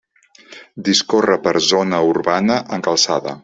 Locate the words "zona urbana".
1.67-2.61